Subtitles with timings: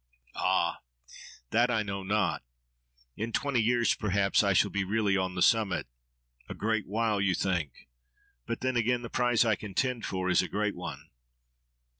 [0.35, 0.79] —Ah!
[1.51, 2.41] that I know not.
[3.15, 7.21] In twenty years, perhaps, I shall be really on the summit.—A great while!
[7.21, 7.87] you think.
[8.47, 11.11] But then, again, the prize I contend for is a great one.